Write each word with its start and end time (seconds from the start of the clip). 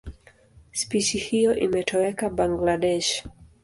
Spishi 0.71 1.17
hiyo 1.17 1.55
imetoweka 1.55 2.29
Bangladesh. 2.29 3.23